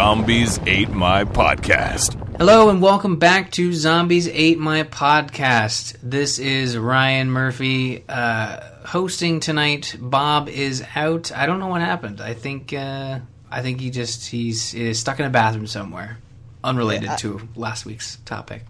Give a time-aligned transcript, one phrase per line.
[0.00, 2.38] Zombies Ate My Podcast.
[2.38, 5.94] Hello and welcome back to Zombies Ate My Podcast.
[6.02, 9.94] This is Ryan Murphy uh, hosting tonight.
[10.00, 11.32] Bob is out.
[11.32, 12.22] I don't know what happened.
[12.22, 13.18] I think uh,
[13.50, 16.16] I think he just he's is stuck in a bathroom somewhere,
[16.64, 18.64] unrelated to last week's topic.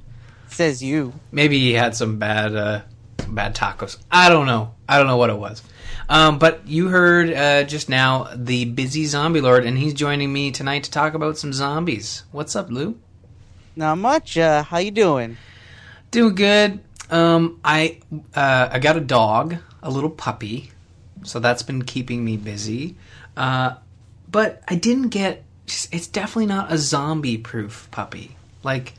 [0.48, 1.12] Says you.
[1.30, 2.80] Maybe he had some bad uh,
[3.28, 3.98] bad tacos.
[4.10, 4.74] I don't know.
[4.88, 5.62] I don't know what it was.
[6.10, 10.50] Um, but you heard uh, just now the busy zombie lord, and he's joining me
[10.50, 12.24] tonight to talk about some zombies.
[12.32, 12.98] What's up, Lou?
[13.76, 14.36] Not much.
[14.36, 15.36] Uh, how you doing?
[16.10, 16.80] Doing good.
[17.10, 18.00] Um, I
[18.34, 20.72] uh, I got a dog, a little puppy,
[21.22, 22.96] so that's been keeping me busy.
[23.36, 23.76] Uh,
[24.28, 25.44] but I didn't get.
[25.66, 28.36] It's definitely not a zombie-proof puppy.
[28.64, 28.94] Like,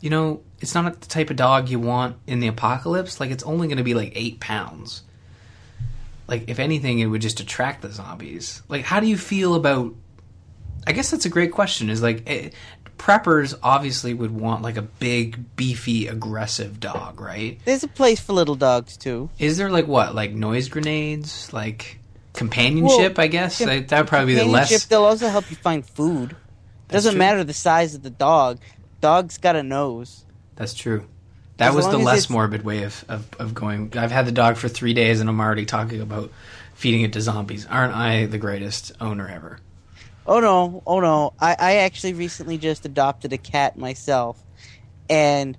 [0.00, 3.18] you know, it's not the type of dog you want in the apocalypse.
[3.18, 5.02] Like, it's only going to be like eight pounds.
[6.26, 8.62] Like, if anything, it would just attract the zombies.
[8.68, 9.94] Like, how do you feel about?
[10.86, 11.90] I guess that's a great question.
[11.90, 12.22] Is like.
[12.26, 12.50] Eh,
[12.96, 17.58] preppers obviously would want like a big, beefy, aggressive dog, right?
[17.64, 19.30] There's a place for little dogs too.
[19.38, 21.98] Is there like what, like noise grenades, like
[22.32, 23.18] companionship?
[23.18, 24.86] Well, I guess that would probably be the less.
[24.86, 26.36] They'll also help you find food.
[26.88, 27.18] Doesn't true.
[27.18, 28.60] matter the size of the dog.
[29.00, 30.24] Dog's got a nose.
[30.56, 31.06] That's true.
[31.56, 33.92] That As was the less morbid way of, of of going.
[33.96, 36.32] I've had the dog for three days, and I'm already talking about
[36.74, 37.66] feeding it to zombies.
[37.66, 39.60] Aren't I the greatest owner ever?
[40.26, 41.32] Oh no, oh no.
[41.40, 44.42] I, I actually recently just adopted a cat myself.
[45.08, 45.56] And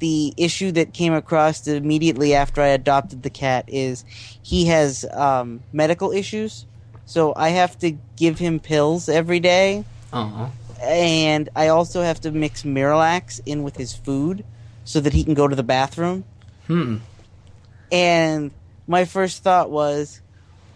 [0.00, 4.04] the issue that came across immediately after I adopted the cat is
[4.42, 6.66] he has um, medical issues.
[7.06, 9.84] So I have to give him pills every day.
[10.12, 14.44] Oh, and I also have to mix Miralax in with his food
[14.84, 16.24] so that he can go to the bathroom.
[16.66, 16.98] hmm.
[17.90, 18.50] And
[18.86, 20.20] my first thought was,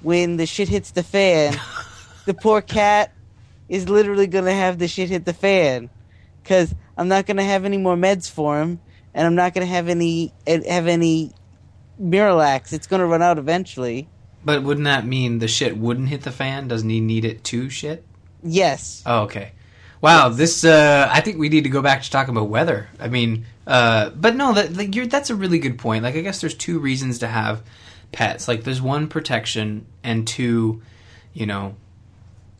[0.02, 1.58] when the shit hits the fan,
[2.26, 3.12] the poor cat
[3.68, 5.90] is literally gonna have the shit hit the fan,
[6.42, 8.80] because I'm not gonna have any more meds for him,
[9.14, 11.32] and I'm not gonna have any eh, have any
[12.00, 12.72] Miralax.
[12.72, 14.08] It's gonna run out eventually.
[14.44, 16.68] But wouldn't that mean the shit wouldn't hit the fan?
[16.68, 18.04] Doesn't he need it to shit?
[18.42, 19.02] Yes.
[19.04, 19.52] Oh, okay.
[20.00, 22.88] Wow, this uh, I think we need to go back to talking about weather.
[23.00, 26.04] I mean, uh, but no, that like, that's a really good point.
[26.04, 27.62] Like, I guess there's two reasons to have
[28.12, 28.46] pets.
[28.48, 30.82] Like, there's one protection, and two,
[31.32, 31.74] you know,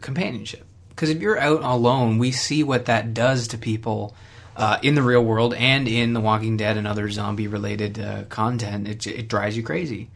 [0.00, 0.64] companionship.
[0.88, 4.16] Because if you're out alone, we see what that does to people
[4.56, 8.88] uh, in the real world and in The Walking Dead and other zombie-related uh, content.
[8.88, 10.08] It, it drives you crazy.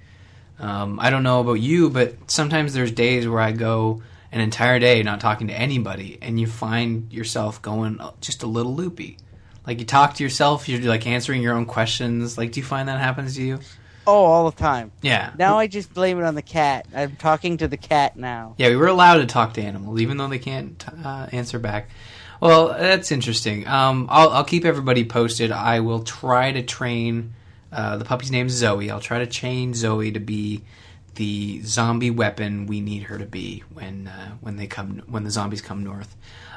[0.58, 4.02] Um, I don't know about you, but sometimes there's days where I go
[4.32, 8.74] an entire day not talking to anybody, and you find yourself going just a little
[8.74, 9.18] loopy.
[9.66, 12.38] Like you talk to yourself, you're like answering your own questions.
[12.38, 13.60] Like, do you find that happens to you?
[14.06, 14.90] Oh, all the time.
[15.02, 15.32] Yeah.
[15.38, 16.86] Now I just blame it on the cat.
[16.94, 18.54] I'm talking to the cat now.
[18.58, 21.90] Yeah, we were allowed to talk to animals, even though they can't uh, answer back.
[22.40, 23.68] Well, that's interesting.
[23.68, 25.52] Um, I'll, I'll keep everybody posted.
[25.52, 27.34] I will try to train.
[27.70, 28.90] Uh, the puppy's name is Zoe.
[28.90, 30.62] I'll try to train Zoe to be
[31.16, 35.30] the zombie weapon we need her to be when uh, when they come when the
[35.30, 36.16] zombies come north.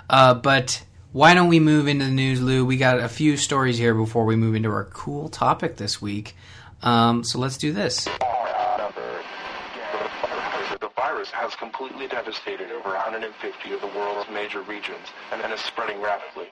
[0.09, 2.65] Uh, but why don't we move into the news, Lou?
[2.65, 6.35] We got a few stories here before we move into our cool topic this week.
[6.81, 8.05] Um, so let's do this.
[8.05, 8.11] The
[10.95, 16.47] virus has completely devastated over 150 of the world's major regions and, is spreading rapidly.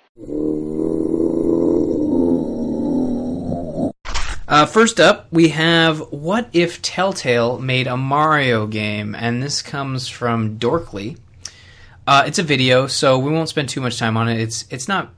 [4.48, 9.16] Uh, first up, we have What If Telltale made a Mario game?
[9.16, 11.18] And this comes from Dorkly.
[12.12, 14.38] Uh, it's a video, so we won't spend too much time on it.
[14.38, 15.14] It's it's not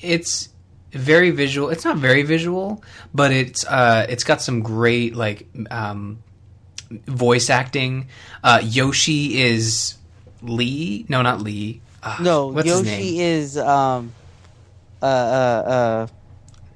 [0.00, 0.48] it's
[0.92, 1.70] very visual.
[1.70, 6.22] It's not very visual, but it's uh, it's got some great like um,
[7.08, 8.06] voice acting.
[8.44, 9.96] Uh, Yoshi is
[10.40, 11.04] Lee.
[11.08, 11.82] No, not Lee.
[12.00, 13.00] Uh, No, what's his name?
[13.00, 14.12] Yoshi is um
[15.02, 16.06] uh uh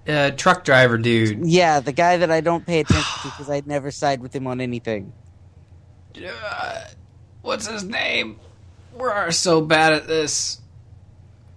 [0.08, 1.46] uh, truck driver dude.
[1.46, 4.48] yeah, the guy that I don't pay attention to because I'd never side with him
[4.48, 5.12] on anything.
[6.20, 6.80] uh,
[7.42, 8.40] what's his name?
[9.00, 10.60] We're so bad at this.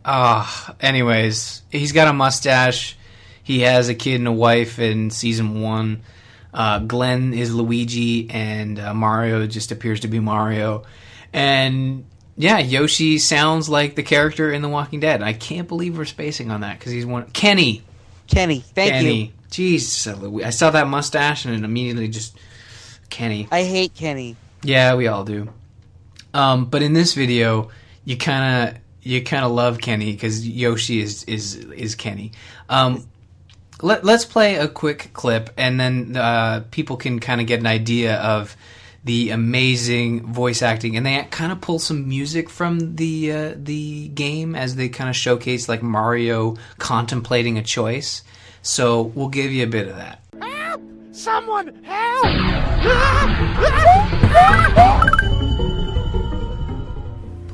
[0.06, 2.98] Ah, anyways, he's got a mustache.
[3.44, 6.04] He has a kid and a wife in season one.
[6.54, 10.84] Uh, Glenn is Luigi, and uh, Mario just appears to be Mario.
[11.34, 12.06] And
[12.38, 15.22] yeah, Yoshi sounds like the character in The Walking Dead.
[15.22, 17.26] I can't believe we're spacing on that because he's one.
[17.32, 17.84] Kenny.
[18.28, 19.34] Kenny, thank Kenny.
[19.52, 19.78] you.
[19.78, 22.38] Jeez, I saw that mustache and it immediately just
[23.10, 23.48] Kenny.
[23.52, 24.38] I hate Kenny.
[24.64, 25.50] Yeah, we all do.
[26.34, 27.70] Um, but in this video,
[28.06, 32.32] you kind of you kind of love Kenny because Yoshi is is is Kenny.
[32.70, 33.08] Um,
[33.82, 37.68] let, let's play a quick clip, and then uh, people can kind of get an
[37.68, 38.56] idea of
[39.04, 44.08] the amazing voice acting, and they kind of pull some music from the uh, the
[44.10, 48.24] game as they kind of showcase like Mario contemplating a choice.
[48.62, 50.22] So we'll give you a bit of that.
[50.42, 50.82] Help!
[51.12, 52.24] Someone help!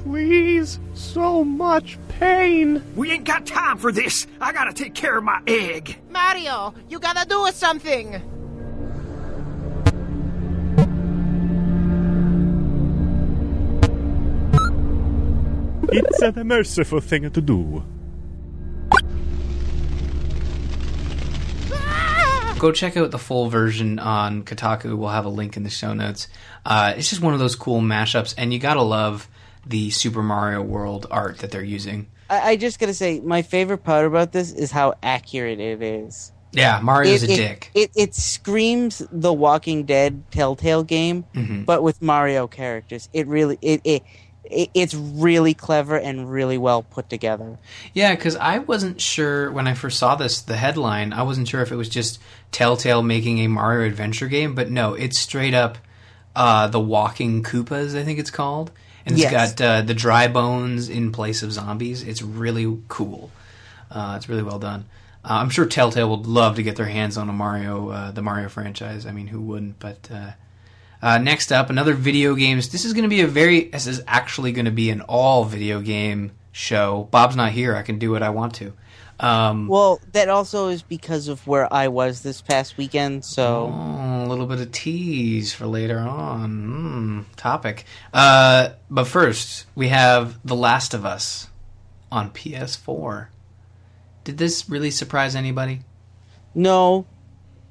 [0.09, 2.81] Please, so much pain.
[2.95, 4.25] We ain't got time for this.
[4.41, 5.99] I gotta take care of my egg.
[6.09, 8.15] Mario, you gotta do something.
[15.91, 17.83] It's a merciful thing to do.
[22.57, 24.97] Go check out the full version on Kotaku.
[24.97, 26.27] We'll have a link in the show notes.
[26.65, 29.29] Uh, it's just one of those cool mashups, and you gotta love
[29.69, 32.07] the Super Mario World art that they're using.
[32.29, 36.31] I, I just gotta say, my favorite part about this is how accurate it is.
[36.51, 37.71] Yeah, Mario's it, a it- dick.
[37.75, 41.63] It, it screams the Walking Dead Telltale game, Mm-hmm.
[41.63, 43.07] but with Mario characters.
[43.13, 44.03] It really it, it
[44.43, 47.59] it it's really clever and really well put together.
[47.93, 51.61] Yeah, because I wasn't sure when I first saw this, the headline, I wasn't sure
[51.61, 52.19] if it was just
[52.51, 55.77] Telltale making a Mario adventure game, but no, it's straight up
[56.35, 58.71] uh, the Walking Koopas, I think it's called.
[59.09, 59.53] And it's Yes.
[59.53, 62.03] got uh, the dry bones in place of zombies.
[62.03, 63.31] It's really cool.
[63.91, 64.85] Uh, it's really well done.
[65.23, 68.21] Uh, I'm sure Telltale would love to get their hands on a Mario, uh, the
[68.21, 69.05] Mario franchise.
[69.05, 69.79] I mean, who wouldn't?
[69.79, 70.31] But uh,
[71.01, 72.69] uh, next up, another video games.
[72.69, 73.65] This is going to be a very.
[73.65, 77.07] This is actually going to be an all video game show.
[77.11, 77.75] Bob's not here.
[77.75, 78.73] I can do what I want to.
[79.19, 83.25] Um, Well, that also is because of where I was this past weekend.
[83.25, 87.25] So oh, a little bit of tease for later on.
[87.29, 87.85] Mm, topic.
[88.13, 91.47] Uh, but first, we have The Last of Us
[92.11, 93.27] on PS4.
[94.23, 95.81] Did this really surprise anybody?
[96.55, 97.05] no,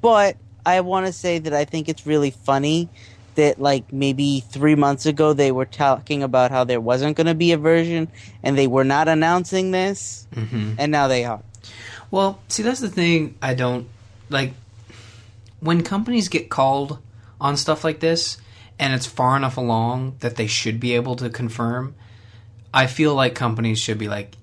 [0.01, 2.89] but I want to say that I think it's really funny
[3.39, 7.35] that like maybe three months ago they were talking about how there wasn't going to
[7.35, 8.09] be a version
[8.43, 10.75] and they were not announcing this, Mm-hmm.
[10.79, 11.41] and now they are.
[12.11, 13.89] Well, see, that's the thing I don't
[14.31, 14.53] like.
[15.61, 16.99] When companies get called
[17.41, 18.39] on stuff like this,
[18.79, 21.95] and it's far enough along that they should be able to confirm,
[22.73, 24.37] I feel like companies should be like,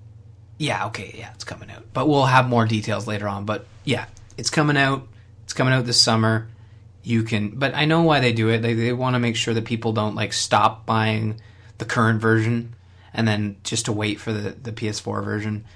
[0.58, 1.84] yeah, okay, yeah, it's coming out.
[1.92, 3.44] But we'll have more details later on.
[3.46, 4.06] But yeah,
[4.36, 5.06] it's coming out.
[5.44, 6.48] It's coming out this summer.
[7.06, 8.62] You can, but I know why they do it.
[8.62, 11.40] They, they want to make sure that people don't like stop buying
[11.78, 12.74] the current version
[13.14, 15.66] and then just to wait for the, the PS4 version.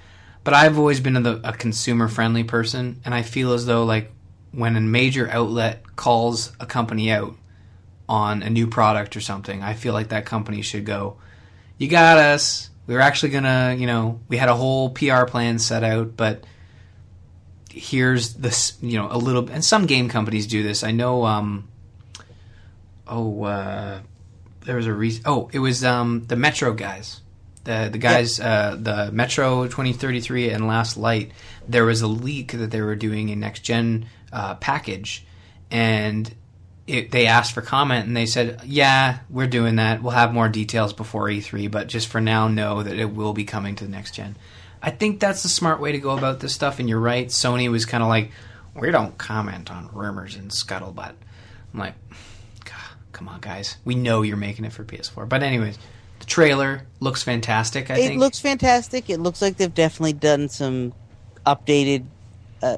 [0.43, 4.11] But I've always been a, a consumer friendly person, and I feel as though like
[4.51, 7.37] when a major outlet calls a company out
[8.09, 11.15] on a new product or something, I feel like that company should go,
[11.77, 12.69] "You got us.
[12.87, 16.43] We were actually gonna, you know, we had a whole PR plan set out, but
[17.71, 20.83] here's this, you know, a little." And some game companies do this.
[20.83, 21.25] I know.
[21.25, 21.67] um
[23.07, 23.99] Oh, uh,
[24.61, 25.23] there was a reason.
[25.25, 27.21] Oh, it was um the Metro guys.
[27.63, 31.31] The the guys, uh, the Metro 2033 and Last Light.
[31.67, 35.25] There was a leak that they were doing a next gen uh, package,
[35.69, 36.33] and
[36.87, 40.01] it, they asked for comment, and they said, "Yeah, we're doing that.
[40.01, 43.43] We'll have more details before E3, but just for now, know that it will be
[43.43, 44.37] coming to the next gen."
[44.81, 46.79] I think that's the smart way to go about this stuff.
[46.79, 47.27] And you're right.
[47.27, 48.31] Sony was kind of like,
[48.75, 51.13] "We don't comment on rumors and scuttlebutt."
[51.73, 51.93] I'm like,
[53.21, 53.77] come on, guys.
[53.85, 55.29] We know you're making it for PS4.
[55.29, 55.77] But anyways,
[56.19, 57.91] the trailer looks fantastic.
[57.91, 59.11] I it think looks fantastic.
[59.11, 60.93] It looks like they've definitely done some
[61.45, 62.05] updated
[62.63, 62.77] uh,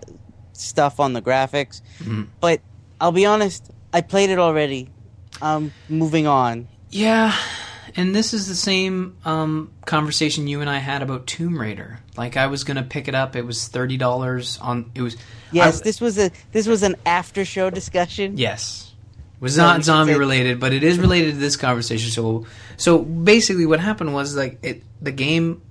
[0.51, 1.81] stuff on the graphics.
[1.99, 2.23] Mm-hmm.
[2.41, 2.59] But
[2.99, 4.89] I'll be honest, I played it already.
[5.41, 6.67] I'm moving on.
[6.89, 7.33] Yeah,
[7.95, 11.99] and this is the same um, conversation you and I had about Tomb Raider.
[12.17, 13.35] Like I was gonna pick it up.
[13.35, 14.91] It was thirty dollars on.
[14.95, 15.17] It was
[15.51, 18.37] Yes, I- this was a this was an after show discussion.
[18.37, 18.91] Yes.
[19.35, 22.09] It was No, not zombie related, but it is related to this conversation.
[22.11, 22.45] So
[22.77, 25.61] so basically what happened was like it the game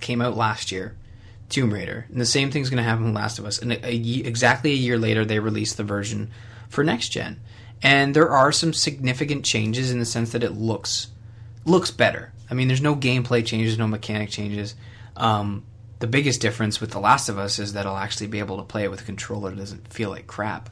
[0.00, 0.96] came out last year,
[1.48, 3.58] Tomb Raider, and the same thing's going to happen with Last of Us.
[3.58, 6.30] And a, a exactly a year later they released the version
[6.68, 7.40] for next gen.
[7.82, 11.08] And there are some significant changes in the sense that it looks
[11.64, 12.32] looks better.
[12.50, 14.74] I mean, there's no gameplay changes, no mechanic changes.
[15.16, 15.64] Um,
[15.98, 18.62] the biggest difference with The Last of Us is that I'll actually be able to
[18.62, 20.68] play it with a controller that doesn't feel like crap.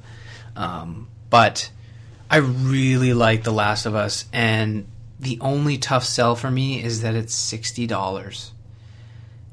[0.56, 1.70] Um, but
[2.30, 4.86] I really like The Last of Us, and
[5.20, 8.52] the only tough sell for me is that it's sixty dollars,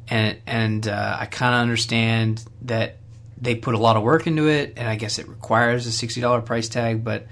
[0.09, 2.97] and and uh, I kind of understand that
[3.39, 6.19] they put a lot of work into it, and I guess it requires a sixty
[6.21, 7.03] dollar price tag.
[7.03, 7.27] But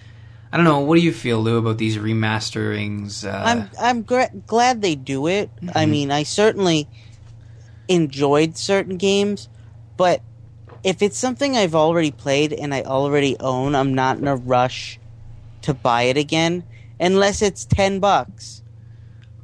[0.57, 0.79] I don't know.
[0.79, 3.23] What do you feel, Lou, about these remasterings?
[3.23, 5.51] Uh, I'm I'm gra- glad they do it.
[5.75, 6.87] I mean, I certainly
[7.87, 9.49] enjoyed certain games,
[9.97, 10.23] but
[10.83, 14.99] if it's something I've already played and I already own, I'm not in a rush
[15.61, 16.63] to buy it again
[16.99, 18.63] unless it's 10 bucks.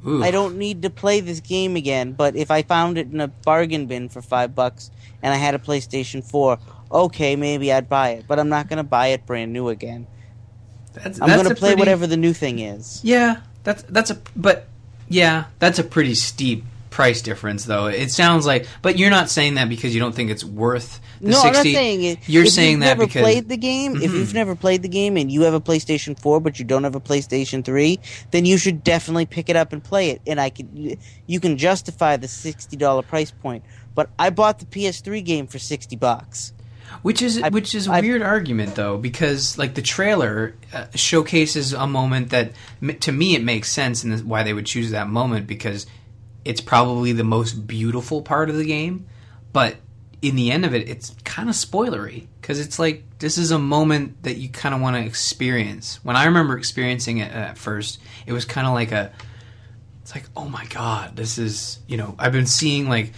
[0.04, 0.20] ooh.
[0.20, 3.28] I don't need to play this game again, but if I found it in a
[3.28, 4.90] bargain bin for 5 bucks
[5.22, 6.58] and I had a PlayStation 4,
[6.90, 10.08] okay, maybe I'd buy it, but I'm not going to buy it brand new again.
[10.94, 13.00] That's, I'm going to play pretty- whatever the new thing is.
[13.04, 14.66] Yeah, that's that's a but
[15.08, 17.86] yeah, that's a pretty steep price difference though.
[17.86, 21.30] It sounds like, but you're not saying that because you don't think it's worth the
[21.30, 21.48] no, 60.
[21.48, 22.18] I'm not saying it.
[22.28, 23.96] You're if saying you've that never because played the game.
[23.96, 24.14] If Mhm.
[24.14, 26.94] you've never played the game and you have a PlayStation 4 but you don't have
[26.94, 27.98] a PlayStation 3,
[28.30, 30.20] then you should definitely pick it up and play it.
[30.26, 30.96] And I can,
[31.26, 33.64] you can justify the sixty dollar price point.
[33.96, 36.52] But I bought the PS3 game for sixty bucks.
[37.02, 40.86] Which is I- which is a I- weird argument though, because like the trailer uh,
[40.94, 44.90] showcases a moment that m- to me it makes sense and why they would choose
[44.92, 45.86] that moment because
[46.44, 49.06] it's probably the most beautiful part of the game,
[49.52, 49.76] but
[50.22, 53.58] in the end of it, it's kind of spoilery because it's like this is a
[53.58, 56.00] moment that you kind of want to experience.
[56.04, 59.12] When I remember experiencing it at first, it was kind of like a
[60.02, 63.14] it's like oh my god this is you know i've been seeing like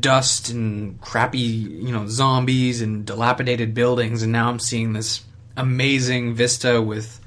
[0.00, 4.22] dust and crappy you know zombies and dilapidated buildings.
[4.22, 5.22] And now i'm seeing this
[5.56, 7.20] amazing vista with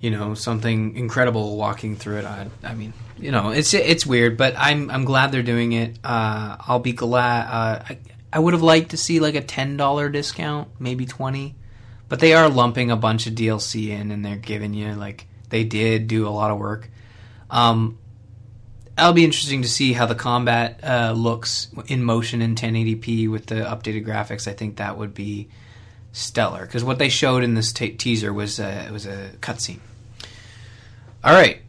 [0.00, 2.24] you know something incredible walking through it.
[2.24, 5.98] I, I mean you know it's it's weird but i'm i'm glad they're doing it.
[6.02, 7.98] Uh, i'll be glad uh, I,
[8.32, 11.54] I would have liked to see like a $10 discount maybe 20
[12.08, 15.64] but they are lumping a bunch of dlc in and they're giving you like they
[15.64, 16.88] did do a lot of work.
[17.50, 17.98] Um,
[19.00, 23.46] That'll be interesting to see how the combat uh, looks in motion in 1080p with
[23.46, 24.46] the updated graphics.
[24.46, 25.48] I think that would be
[26.12, 29.78] stellar because what they showed in this te- teaser was uh, it was a cutscene.
[31.24, 31.62] All right,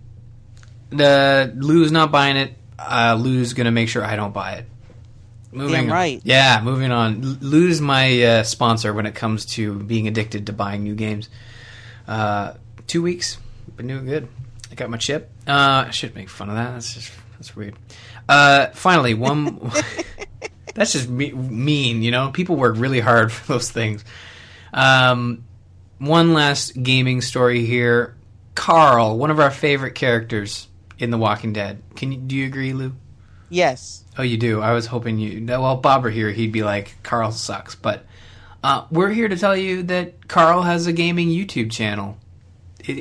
[0.90, 2.54] the Lou's not buying it.
[2.78, 4.66] Uh, Lou's gonna make sure I don't buy it.
[5.54, 5.92] Moving Damn on.
[5.92, 6.22] right.
[6.26, 7.24] Yeah, moving on.
[7.24, 11.30] L- Lou's my uh, sponsor when it comes to being addicted to buying new games.
[12.10, 12.56] Uh,
[12.88, 13.38] two weeks,
[13.78, 14.28] been doing good.
[14.72, 15.30] I got my chip.
[15.48, 16.74] Uh, I should make fun of that.
[16.74, 17.76] That's just that's weird.
[18.28, 19.72] Uh, finally, one.
[20.76, 22.32] that's just me- mean, you know.
[22.32, 24.06] People work really hard for those things.
[24.74, 25.44] Um,
[25.98, 28.16] one last gaming story here.
[28.56, 30.68] Carl, one of our favorite characters
[31.00, 31.82] in The Walking Dead.
[31.96, 32.94] Can you do you agree, Lou?
[33.50, 34.06] Yes.
[34.18, 34.62] Oh, you do.
[34.62, 35.46] I was hoping you.
[35.46, 38.06] Well, Bob were here, he'd be like, "Carl sucks." But
[38.64, 42.18] uh, we're here to tell you that Carl has a gaming YouTube channel.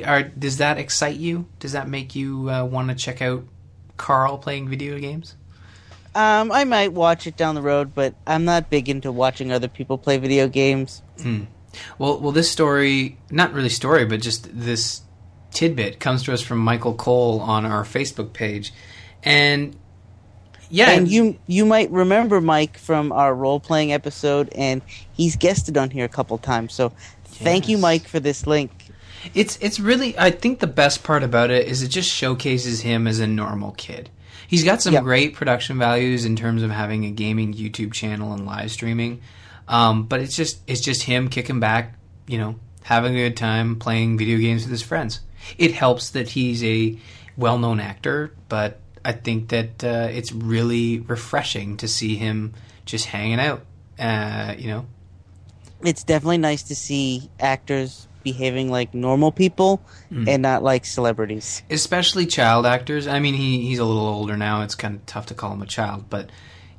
[0.05, 1.47] Are, does that excite you?
[1.59, 3.45] Does that make you uh, want to check out
[3.97, 5.35] Carl playing video games?
[6.13, 9.69] Um, I might watch it down the road, but I'm not big into watching other
[9.69, 11.01] people play video games.
[11.97, 15.01] Well, well, this story, not really story, but just this
[15.51, 18.73] tidbit comes to us from Michael Cole on our Facebook page,
[19.23, 19.75] and
[20.71, 24.81] yeah, And you you might remember Mike from our role playing episode, and
[25.13, 26.73] he's guested on here a couple times.
[26.73, 26.93] So
[27.25, 28.71] thank you, Mike, for this link.
[29.33, 33.07] It's it's really I think the best part about it is it just showcases him
[33.07, 34.09] as a normal kid.
[34.47, 35.03] He's got some Yep.
[35.03, 39.21] great production values in terms of having a gaming YouTube channel and live streaming.
[39.67, 41.95] Um, but it's just it's just him kicking back,
[42.27, 45.21] you know, having a good time playing video games with his friends.
[45.57, 46.97] It helps that he's a
[47.37, 52.53] well-known actor, but I think that uh, it's really refreshing to see him
[52.85, 53.65] just hanging out.
[53.97, 54.85] Uh, you know,
[55.83, 61.63] It's definitely nice to see actors behaving like normal people and not like celebrities.
[61.69, 63.07] especially child actors.
[63.07, 64.61] I mean, he he's a little older now.
[64.63, 66.29] It's kind of tough to call him a child, but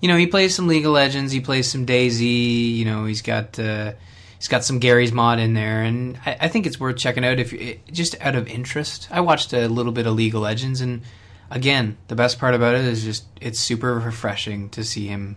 [0.00, 1.30] you know, he plays some League of Legends.
[1.32, 2.74] He plays some DayZ.
[2.76, 3.92] You know, he's got uh,
[4.36, 7.38] he's got some Garry's mod in there, and I, I think it's worth checking out
[7.38, 9.08] if you, just out of interest.
[9.10, 11.02] I watched a little bit of League of Legends, and
[11.50, 15.36] again, the best part about it is just it's super refreshing to see him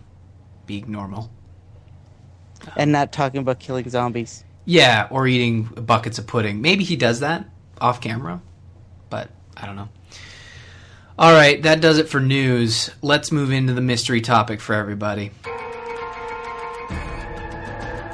[0.66, 1.30] be normal.
[2.76, 4.42] And not talking about killing zombies.
[4.66, 6.60] Yeah, or eating buckets of pudding.
[6.60, 7.48] Maybe he does that
[7.80, 8.42] off camera,
[9.08, 9.88] but I don't know.
[11.18, 12.90] All right, that does it for news.
[13.00, 15.30] Let's move into the mystery topic for everybody.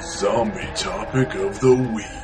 [0.01, 2.22] Zombie topic of the week.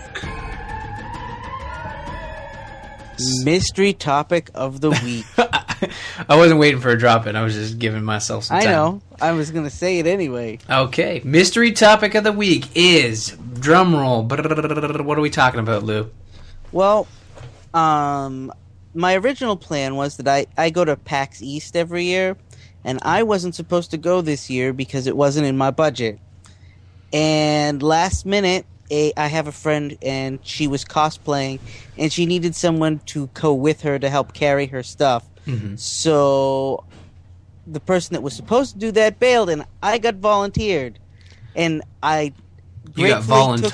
[3.43, 5.25] Mystery topic of the week.
[5.37, 7.35] I wasn't waiting for a drop in.
[7.35, 8.71] I was just giving myself some I time.
[8.71, 9.01] know.
[9.21, 10.59] I was going to say it anyway.
[10.69, 14.23] Okay, mystery topic of the week is drum roll.
[14.23, 16.09] What are we talking about, Lou?
[16.71, 17.07] Well,
[17.73, 18.53] um,
[18.93, 22.37] my original plan was that I, I go to PAX East every year,
[22.83, 26.19] and I wasn't supposed to go this year because it wasn't in my budget.
[27.11, 31.59] And last minute, a, I have a friend, and she was cosplaying,
[31.97, 35.29] and she needed someone to go with her to help carry her stuff.
[35.77, 36.83] So
[37.65, 40.99] the person that was supposed to do that bailed, and I got volunteered.
[41.55, 42.33] And I
[42.95, 43.73] You got gratefully took-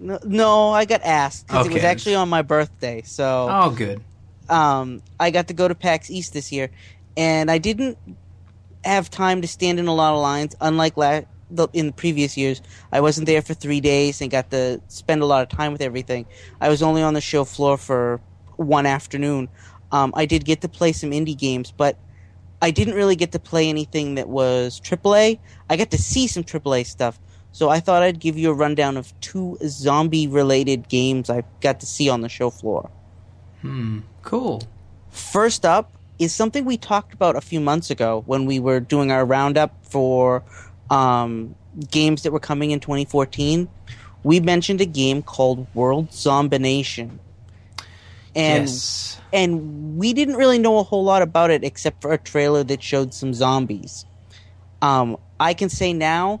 [0.00, 3.02] no, no, I got asked because it was actually on my birthday.
[3.04, 4.02] So Oh, good.
[4.48, 6.70] um, I got to go to PAX East this year,
[7.16, 7.98] and I didn't
[8.84, 10.54] have time to stand in a lot of lines.
[10.60, 12.62] Unlike la- the, in the previous years,
[12.92, 15.80] I wasn't there for three days and got to spend a lot of time with
[15.80, 16.26] everything.
[16.60, 18.20] I was only on the show floor for
[18.56, 19.48] one afternoon.
[19.92, 21.96] Um, I did get to play some indie games, but
[22.60, 25.38] I didn't really get to play anything that was AAA.
[25.70, 27.18] I got to see some AAA stuff.
[27.52, 31.86] So I thought I'd give you a rundown of two zombie-related games I got to
[31.86, 32.90] see on the show floor.
[33.62, 34.62] Hmm, cool.
[35.10, 39.10] First up is something we talked about a few months ago when we were doing
[39.10, 40.44] our roundup for
[40.90, 41.54] um,
[41.90, 43.68] games that were coming in 2014.
[44.24, 47.20] We mentioned a game called World Zombination.
[48.34, 49.20] And yes.
[49.32, 52.82] and we didn't really know a whole lot about it except for a trailer that
[52.82, 54.04] showed some zombies.
[54.82, 56.40] Um, I can say now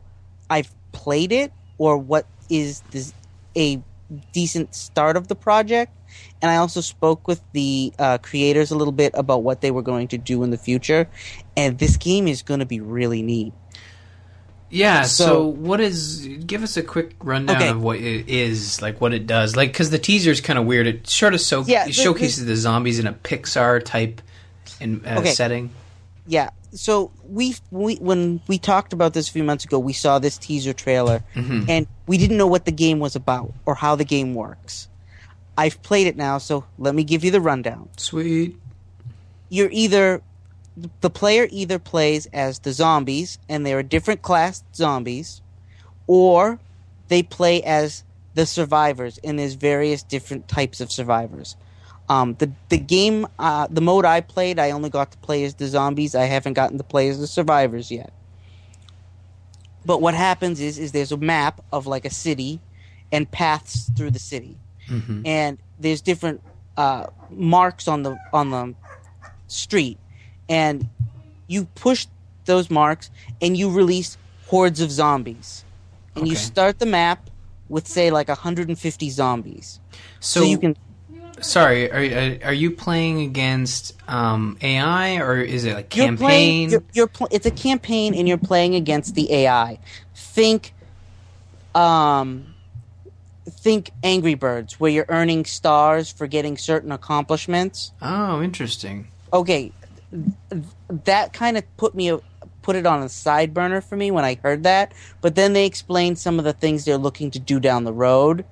[0.50, 3.12] I've played it, or what is this,
[3.56, 3.82] a
[4.32, 5.92] decent start of the project,
[6.40, 9.82] and I also spoke with the uh, creators a little bit about what they were
[9.82, 11.08] going to do in the future,
[11.56, 13.52] and this game is going to be really neat.
[14.70, 15.02] Yeah.
[15.02, 16.26] So, So- what is?
[16.46, 17.68] Give us a quick rundown Okay.
[17.68, 20.66] of what it is, like what it does, like because the teaser is kind of
[20.66, 20.86] weird.
[20.86, 24.20] It sort of so Yeah, it showcases the zombies in a Pixar type
[24.80, 25.30] in uh, Okay.
[25.32, 25.70] setting.
[26.26, 26.50] Yeah.
[26.74, 30.36] So we we when we talked about this a few months ago, we saw this
[30.36, 34.34] teaser trailer, and we didn't know what the game was about or how the game
[34.34, 34.88] works.
[35.56, 37.88] I've played it now, so let me give you the rundown.
[37.96, 38.56] Sweet.
[39.48, 40.20] You're either
[41.00, 45.40] the player either plays as the zombies, and they're different class zombies,
[46.06, 46.58] or
[47.08, 51.56] they play as the survivors, and there's various different types of survivors.
[52.08, 55.54] Um, the the game, uh, the mode I played, I only got to play as
[55.54, 56.14] the zombies.
[56.14, 58.12] I haven't gotten to play as the survivors yet.
[59.84, 62.60] But what happens is, is there's a map of like a city,
[63.12, 64.56] and paths through the city,
[65.26, 66.40] and there's different
[66.76, 68.74] uh, marks on the on the
[69.48, 69.98] street,
[70.48, 70.88] and
[71.46, 72.06] you push
[72.44, 75.64] those marks, and you release hordes of zombies,
[76.16, 77.30] and you start the map
[77.68, 79.80] with say like 150 zombies.
[80.20, 80.76] So, so you can
[81.40, 86.26] Sorry, are are you playing against um, AI or is it like You're campaign?
[86.26, 86.70] playing.
[86.70, 89.78] You're, you're pl- it's a campaign, and you're playing against the AI.
[90.14, 90.74] Think,
[91.74, 92.54] um,
[93.48, 97.92] think Angry Birds, where you're earning stars for getting certain accomplishments.
[98.02, 99.08] oh, interesting.
[99.32, 99.72] Okay,
[101.04, 102.18] that kind of put me
[102.62, 104.92] put it on a side burner for me when I heard that.
[105.20, 108.44] But then they explained some of the things they're looking to do down the road.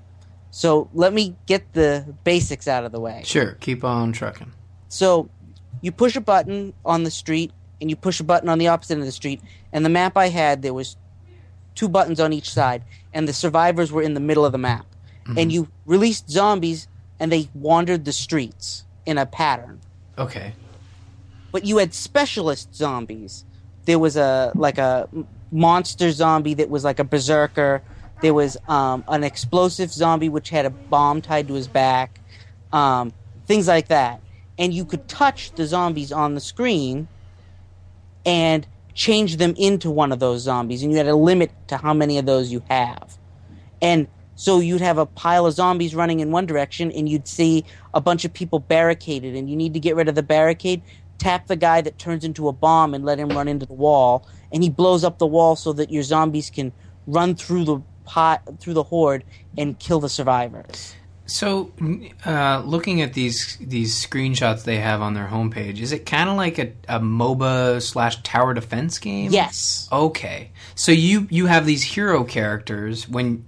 [0.50, 3.22] So let me get the basics out of the way.
[3.24, 4.52] Sure, keep on trucking.
[4.88, 5.28] So
[5.82, 8.94] you push a button on the street and you push a button on the opposite
[8.94, 9.42] end of the street.
[9.72, 10.96] And the map I had, there was
[11.74, 14.86] two buttons on each side, and the survivors were in the middle of the map.
[15.26, 15.38] Mm-hmm.
[15.38, 16.88] And you released zombies,
[17.20, 19.80] and they wandered the streets in a pattern.
[20.16, 20.54] Okay.
[21.56, 23.46] But you had specialist zombies.
[23.86, 25.08] There was a like a
[25.50, 27.80] monster zombie that was like a berserker.
[28.20, 32.20] There was um, an explosive zombie which had a bomb tied to his back.
[32.74, 33.14] Um,
[33.46, 34.20] things like that.
[34.58, 37.08] And you could touch the zombies on the screen
[38.26, 40.82] and change them into one of those zombies.
[40.82, 43.16] And you had a limit to how many of those you have.
[43.80, 47.64] And so you'd have a pile of zombies running in one direction, and you'd see
[47.94, 50.82] a bunch of people barricaded, and you need to get rid of the barricade.
[51.18, 54.28] Tap the guy that turns into a bomb and let him run into the wall,
[54.52, 56.72] and he blows up the wall so that your zombies can
[57.06, 59.24] run through the pot through the horde
[59.58, 60.94] and kill the survivors.
[61.28, 61.72] So,
[62.24, 66.36] uh, looking at these these screenshots they have on their homepage, is it kind of
[66.36, 69.32] like a, a MOBA slash tower defense game?
[69.32, 69.88] Yes.
[69.90, 70.52] Okay.
[70.76, 73.44] So you you have these hero characters when,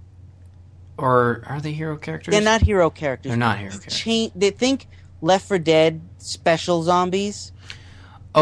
[0.97, 2.33] or are they hero characters?
[2.33, 3.31] They're not hero characters.
[3.31, 3.97] They're not hero characters.
[3.97, 4.89] cha- they think
[5.21, 7.53] Left 4 Dead special zombies.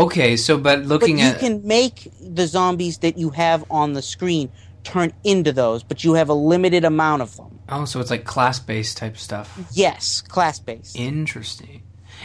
[0.03, 0.37] Okay.
[0.37, 3.93] So, but But looking you at you can make the zombies that you have on
[3.95, 4.51] the screen
[4.85, 7.59] turn into those, but you have a limited amount of them.
[7.69, 9.59] oh, so it's like class based type stuff.
[9.73, 10.97] Yes, class based.
[10.97, 11.83] Interesting.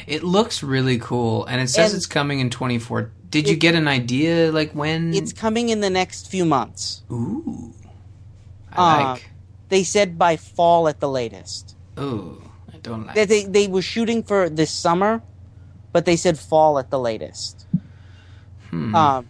[0.07, 3.11] It looks really cool, and it says And- it's coming in twenty four.
[3.29, 5.13] Did you get an idea like when?
[5.13, 7.01] It's coming in the next few months.
[7.11, 7.73] ooh.
[8.71, 9.29] I Uh, like.
[9.69, 11.75] They said by fall at the latest.
[11.99, 12.41] Ooh.
[12.73, 13.15] I don't like.
[13.15, 15.21] That they they were shooting for this summer,
[15.91, 17.65] but they said fall at the latest.
[18.69, 18.95] Hmm.
[18.95, 19.29] Um,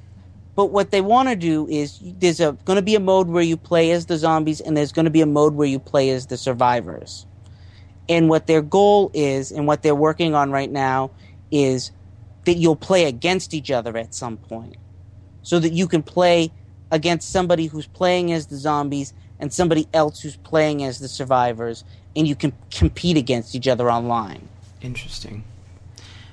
[0.56, 3.58] but what they want to do is there's going to be a mode where you
[3.58, 6.28] play as the zombies, and there's going to be a mode where you play as
[6.28, 7.26] the survivors.
[8.10, 11.12] And what their goal is, and what they're working on right now,
[11.52, 11.92] is
[12.46, 14.76] that you'll play against each other at some point,
[15.42, 16.52] so that you can play
[16.92, 21.86] against somebody who's playing as the zombies and somebody else who's playing as the survivors,
[22.16, 24.48] and you can compete against each other online.
[24.82, 25.44] Interesting.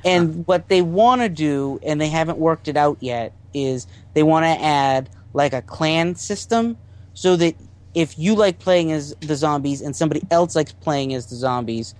[0.04, 4.22] And what they want to do, and they haven't worked it out yet, is they
[4.22, 6.76] want to add like a clan system
[7.14, 7.54] so that
[7.94, 11.94] if you like playing as the zombies and somebody else likes playing as the zombies,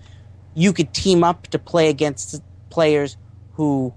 [0.54, 3.16] you could team up to play against players
[3.54, 3.92] who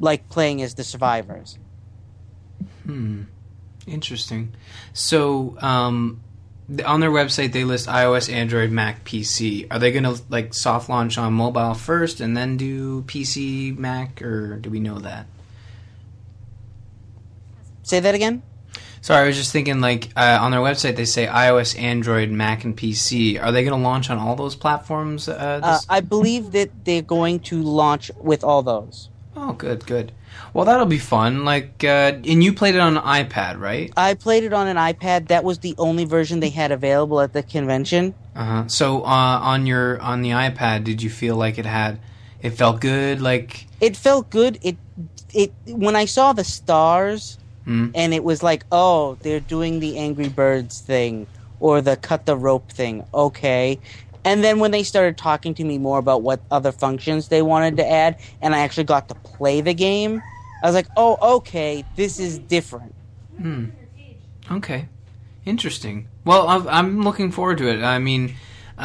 [0.00, 1.58] like playing as the survivors.
[2.84, 3.24] Hmm.
[3.86, 4.54] Interesting.
[4.92, 6.22] So, um,
[6.84, 9.66] on their website, they list iOS, Android, Mac, PC.
[9.70, 14.22] Are they going to like soft launch on mobile first and then do PC, Mac,
[14.22, 15.26] or do we know that?
[17.82, 18.42] Say that again?
[19.02, 22.64] Sorry, I was just thinking like uh, on their website they say iOS, Android, Mac,
[22.64, 23.38] and PC.
[23.42, 25.28] Are they going to launch on all those platforms?
[25.28, 29.10] Uh, Uh, I believe that they're going to launch with all those.
[29.36, 30.12] Oh, good, good.
[30.52, 31.44] Well, that'll be fun.
[31.44, 33.92] Like, uh, and you played it on iPad, right?
[33.96, 35.28] I played it on an iPad.
[35.28, 38.14] That was the only version they had available at the convention.
[38.34, 38.68] Uh huh.
[38.68, 42.00] So uh, on your on the iPad, did you feel like it had?
[42.42, 43.20] It felt good.
[43.20, 44.58] Like, it felt good.
[44.62, 44.76] It
[45.32, 47.88] it when I saw the stars Hmm.
[47.94, 51.26] and it was like, oh, they're doing the Angry Birds thing
[51.60, 53.04] or the cut the rope thing.
[53.14, 53.80] Okay.
[54.24, 57.76] And then when they started talking to me more about what other functions they wanted
[57.76, 60.22] to add, and I actually got to play the game,
[60.62, 62.94] I was like, oh, okay, this is different.
[63.38, 63.66] Hmm.
[64.50, 64.88] Okay,
[65.44, 66.08] interesting.
[66.24, 67.82] Well, I'm- I'm looking forward to it.
[67.82, 68.34] I mean,
[68.78, 68.82] uh,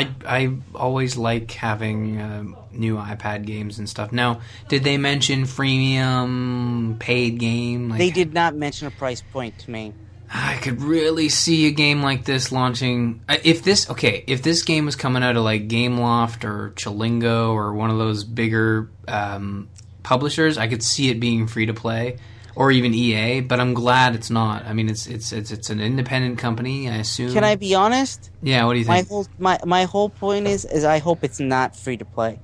[0.00, 4.12] I I always like having uh, new iPad games and stuff.
[4.12, 7.88] Now, did they mention freemium paid game?
[7.88, 9.92] Like, They did not mention a price point to me.
[10.34, 13.22] I could really see a game like this launching.
[13.28, 17.50] uh, If this okay, if this game was coming out of like GameLoft or Chillingo
[17.52, 19.68] or one of those bigger um,
[20.02, 22.16] publishers, I could see it being free to play,
[22.54, 23.40] or even EA.
[23.42, 24.64] But I'm glad it's not.
[24.64, 26.88] I mean, it's it's it's it's an independent company.
[26.88, 27.34] I assume.
[27.34, 28.30] Can I be honest?
[28.42, 28.64] Yeah.
[28.64, 29.08] What do you My think?
[29.08, 32.38] whole my my whole point is is I hope it's not free to play.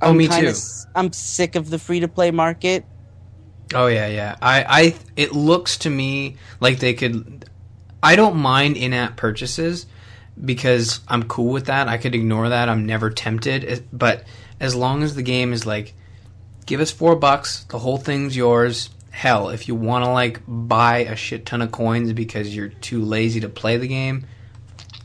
[0.00, 0.46] Oh, me too.
[0.46, 2.86] s- I'm sick of the free to play market.
[3.74, 4.36] Oh yeah, yeah.
[4.40, 7.44] I, I, it looks to me like they could.
[8.02, 9.86] I don't mind in-app purchases
[10.42, 11.88] because I'm cool with that.
[11.88, 12.68] I could ignore that.
[12.68, 13.84] I'm never tempted.
[13.92, 14.24] But
[14.60, 15.94] as long as the game is like,
[16.64, 18.90] give us four bucks, the whole thing's yours.
[19.10, 23.02] Hell, if you want to like buy a shit ton of coins because you're too
[23.02, 24.26] lazy to play the game,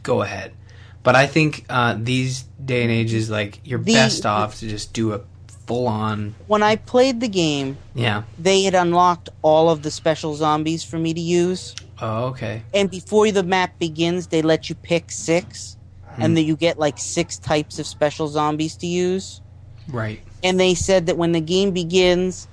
[0.04, 0.54] go ahead.
[1.02, 4.94] But I think uh, these day and ages, like you're The- best off to just
[4.94, 5.22] do a
[5.68, 6.36] full on.
[6.48, 8.24] When I played the game, Yeah.
[8.38, 11.76] they had unlocked all of the special zombies for me to use.
[12.02, 12.64] Oh, okay.
[12.74, 15.78] And before the map begins, they let you pick six,
[16.16, 16.22] Hmm.
[16.22, 19.42] and then you get like six types of special zombies to use.
[19.88, 20.22] Right.
[20.44, 22.48] And they said that when the game begins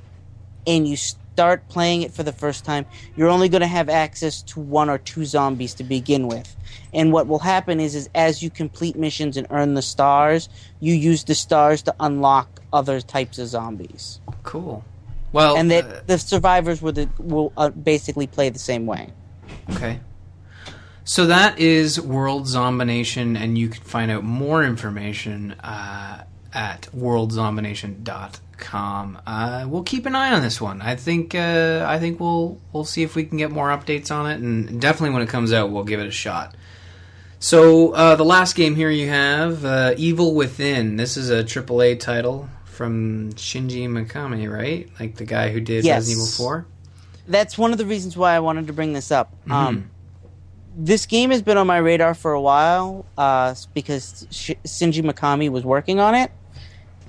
[0.66, 2.84] and you start playing it for the first time,
[3.16, 6.54] you're only going to have access to one or two zombies to begin with.
[6.92, 10.48] And what will happen is, is as you complete missions and earn the stars,
[10.80, 14.20] you use the stars to unlock other types of zombies.
[14.42, 14.84] Cool.
[15.32, 19.12] Well, and that uh, the survivors will, will uh, basically play the same way.
[19.70, 20.00] okay.
[21.04, 29.22] So that is World Zombination, and you can find out more information uh, at worldzombination.com.
[29.26, 30.80] Uh, we'll keep an eye on this one.
[30.82, 34.30] I think uh, I think we'll we'll see if we can get more updates on
[34.30, 36.54] it, and definitely when it comes out, we'll give it a shot.
[37.38, 40.96] So uh, the last game here you have uh, Evil Within.
[40.96, 44.88] This is a AAA title from Shinji Mikami, right?
[44.98, 45.96] Like the guy who did Yes.
[46.08, 46.66] Resident Evil Four.
[47.28, 49.30] That's one of the reasons why I wanted to bring this up.
[49.42, 49.52] Mm-hmm.
[49.52, 49.90] Um,
[50.74, 55.50] this game has been on my radar for a while uh, because Sh- Shinji Mikami
[55.50, 56.32] was working on it,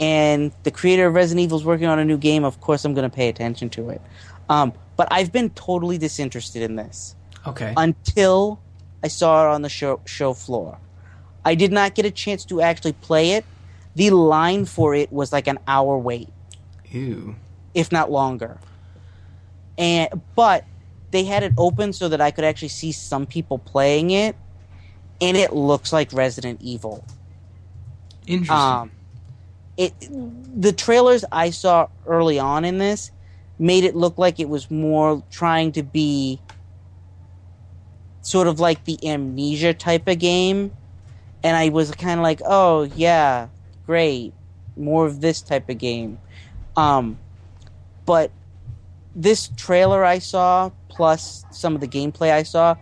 [0.01, 2.43] and the creator of Resident Evil is working on a new game.
[2.43, 4.01] Of course, I'm going to pay attention to it.
[4.49, 7.15] Um, but I've been totally disinterested in this
[7.47, 7.73] Okay.
[7.77, 8.59] until
[9.05, 10.77] I saw it on the show, show floor.
[11.45, 13.45] I did not get a chance to actually play it.
[13.95, 16.29] The line for it was like an hour wait
[16.89, 17.35] Ew.
[17.73, 18.57] if not longer.
[19.77, 20.65] And but
[21.11, 24.35] they had it open so that I could actually see some people playing it,
[25.19, 27.03] and it looks like Resident Evil.
[28.27, 28.55] Interesting.
[28.55, 28.91] Um,
[29.77, 29.93] it
[30.61, 33.11] the trailers I saw early on in this
[33.57, 36.39] made it look like it was more trying to be
[38.21, 40.71] sort of like the amnesia type of game
[41.43, 43.47] and I was kind of like, oh yeah,
[43.91, 44.31] great,
[44.77, 46.17] more of this type of game.
[46.77, 47.17] Um,
[48.05, 48.31] but
[49.13, 52.75] this trailer I saw, plus some of the gameplay I saw,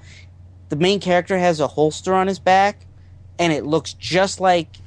[0.69, 2.85] the main character has a holster on his back,
[3.39, 4.77] and it looks just like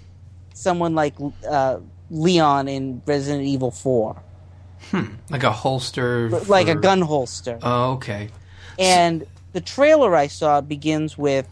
[0.55, 1.15] someone like
[1.49, 1.79] uh,
[2.11, 4.23] Leon in Resident Evil Four,
[4.93, 6.29] Hmm, Like a holster.
[6.47, 7.59] like a gun holster.
[7.63, 8.29] Oh, okay.
[8.79, 11.49] and the trailer I saw begins with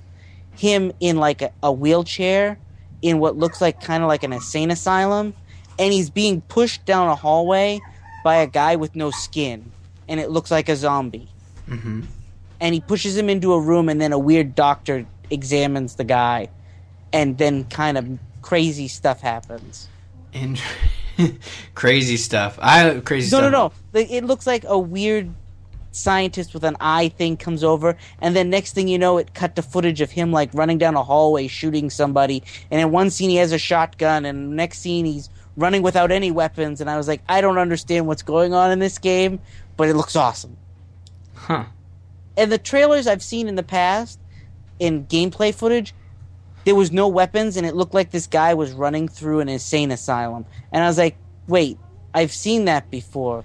[0.56, 2.59] him in like a, a wheelchair
[3.02, 5.34] in what looks like kind of like an insane asylum,
[5.78, 7.80] and he's being pushed down a hallway
[8.24, 9.70] by a guy with no skin,
[10.08, 11.28] and it looks like a zombie.
[11.66, 12.02] hmm
[12.60, 16.48] And he pushes him into a room, and then a weird doctor examines the guy,
[17.12, 18.06] and then kind of
[18.42, 19.88] crazy stuff happens.
[20.32, 20.58] In-
[21.74, 22.58] crazy stuff.
[22.60, 23.52] I crazy No, stuff.
[23.92, 24.06] no, no.
[24.08, 25.30] It looks like a weird
[25.92, 29.57] scientist with an eye thing comes over, and then next thing you know, it cut
[29.57, 32.42] to footage of him like running down a hallway shooting somebody.
[32.70, 36.31] And in one scene, he has a shotgun, and next scene, he's running without any
[36.31, 36.81] weapons.
[36.81, 39.40] And I was like, I don't understand what's going on in this game,
[39.76, 40.57] but it looks awesome.
[41.35, 41.64] Huh.
[42.37, 44.18] And the trailers I've seen in the past,
[44.79, 45.94] in gameplay footage,
[46.64, 49.90] there was no weapons, and it looked like this guy was running through an insane
[49.90, 50.46] asylum.
[50.72, 51.16] And I was like,
[51.48, 51.79] wait,
[52.14, 53.44] I've seen that before.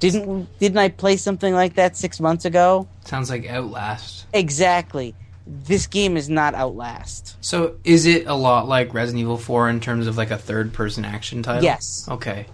[0.00, 2.88] Didn't didn't I play something like that six months ago?
[3.04, 4.26] Sounds like Outlast.
[4.32, 5.14] Exactly.
[5.46, 7.36] This game is not Outlast.
[7.44, 10.72] So is it a lot like Resident Evil 4 in terms of like a third
[10.72, 11.64] person action title?
[11.64, 12.06] Yes.
[12.08, 12.46] Okay.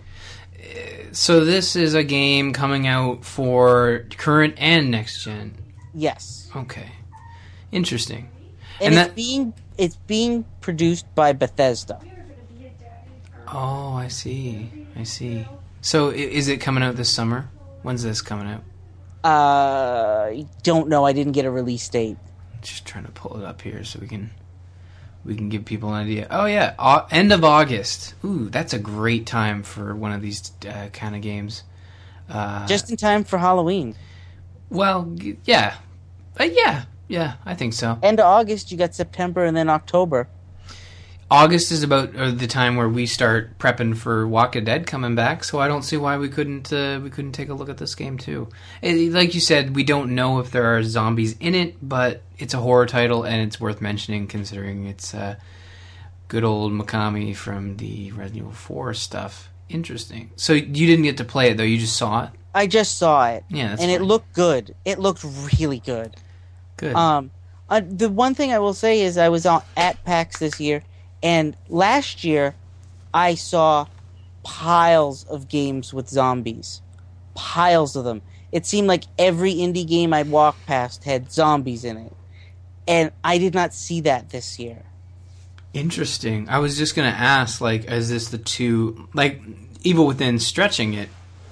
[1.13, 5.55] So this is a game coming out for current and next gen.
[5.95, 6.51] Yes.
[6.57, 6.91] Okay.
[7.71, 8.29] Interesting.
[8.81, 12.01] And, And it's that- being it's being produced by Bethesda.
[13.49, 14.71] Oh, I see.
[14.97, 15.47] I see.
[15.87, 17.49] So is it coming out this summer?
[17.83, 18.65] When's this coming out?
[19.23, 21.05] Uh, I don't know.
[21.05, 22.17] I didn't get a release date.
[22.61, 24.33] Just trying to pull it up here so we can
[25.25, 26.27] we can give people an idea.
[26.29, 26.75] Oh yeah,
[27.13, 28.17] end of August.
[28.25, 31.63] Ooh, that's a great time for one of these uh, kind of games.
[32.29, 33.95] Uh, Just in time for Halloween.
[34.71, 35.77] well, yeah,
[36.41, 37.35] uh, yeah, yeah.
[37.45, 37.97] I think so.
[38.03, 40.27] End of August, you got September and then October.
[41.31, 45.43] August is about uh, the time where we start prepping for Walking Dead coming back,
[45.43, 47.97] so I don't see why we couldn't uh, we couldn't take a look at this
[47.97, 48.49] game too.
[48.81, 52.55] It, like you said, we don't know if there are zombies in it, but it's
[52.55, 55.35] a horror title and it's worth mentioning considering it's uh,
[56.29, 59.49] good old Mikami from the Resident Evil 4 stuff.
[59.69, 60.31] Interesting.
[60.37, 62.31] So you didn't get to play it though; you just saw it.
[62.55, 63.45] I just saw it.
[63.51, 64.77] Yeah, that's and it looked good.
[64.85, 65.25] It looked
[65.59, 66.15] really good.
[66.77, 66.95] Good.
[66.95, 67.33] Um,
[67.69, 70.85] uh, the one thing I will say is I was on at PAX this year,
[71.23, 72.55] and last year
[73.13, 73.87] I saw
[74.43, 76.83] piles of games with zombies,
[77.35, 78.23] piles of them.
[78.53, 82.13] It seemed like every indie game I walked past had zombies in it,
[82.87, 84.83] and I did not see that this year.
[85.75, 86.49] Interesting.
[86.49, 89.43] I was just gonna ask, like, is this the two like
[89.83, 91.09] Evil Within stretching it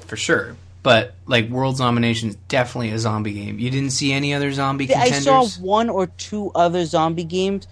[0.07, 3.59] for sure, but like World Zombination is definitely a zombie game.
[3.59, 5.27] You didn't see any other zombie contenders?
[5.27, 7.67] I saw one or two other zombie games,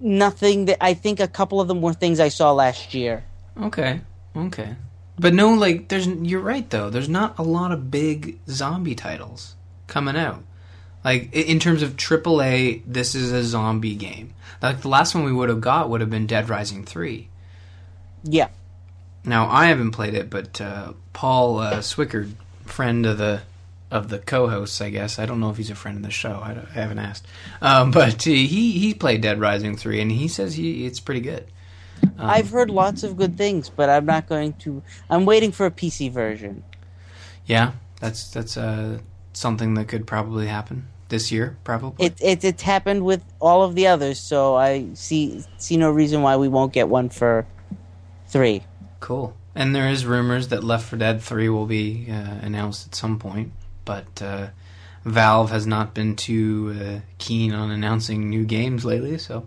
[0.00, 3.24] nothing that I think a couple of them were things I saw last year.
[3.60, 4.00] Okay,
[4.36, 4.76] okay,
[5.18, 6.06] but no, like, there's.
[6.06, 6.90] You're right though.
[6.90, 9.54] There's not a lot of big zombie titles
[9.86, 10.42] coming out.
[11.04, 14.34] Like in terms of AAA, this is a zombie game.
[14.60, 17.28] Like the last one we would have got would have been Dead Rising three.
[18.24, 18.48] Yeah.
[19.24, 22.32] Now I haven't played it, but uh, Paul uh, Swickard,
[22.64, 23.42] friend of the
[23.90, 25.18] of the co-hosts, I guess.
[25.18, 26.40] I don't know if he's a friend of the show.
[26.42, 27.26] I, I haven't asked,
[27.60, 31.46] um, but he he played Dead Rising three, and he says he it's pretty good.
[32.02, 34.82] Um, I've heard lots of good things, but I'm not going to.
[35.08, 36.64] I'm waiting for a PC version.
[37.46, 38.98] Yeah, that's that's uh,
[39.32, 42.06] something that could probably happen this year, probably.
[42.06, 46.22] It, it it's happened with all of the others, so I see see no reason
[46.22, 47.46] why we won't get one for
[48.26, 48.64] three.
[49.00, 49.36] Cool.
[49.54, 53.18] And there is rumors that Left 4 Dead 3 will be uh, announced at some
[53.18, 53.52] point,
[53.86, 54.48] but uh,
[55.06, 59.16] Valve has not been too uh, keen on announcing new games lately.
[59.16, 59.46] So,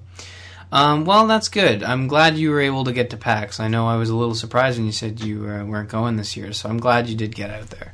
[0.71, 1.83] um, well, that's good.
[1.83, 3.59] I'm glad you were able to get to PAX.
[3.59, 6.35] I know I was a little surprised when you said you uh, weren't going this
[6.35, 7.93] year, so I'm glad you did get out there.